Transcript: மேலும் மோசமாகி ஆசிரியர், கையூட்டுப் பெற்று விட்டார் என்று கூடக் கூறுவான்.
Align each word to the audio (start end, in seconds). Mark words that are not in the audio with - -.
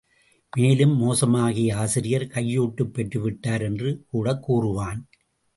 மேலும் 0.57 1.01
மோசமாகி 1.01 1.71
ஆசிரியர், 1.73 2.27
கையூட்டுப் 2.27 2.93
பெற்று 2.93 3.21
விட்டார் 3.21 3.61
என்று 3.61 4.05
கூடக் 4.09 4.43
கூறுவான். 4.43 5.07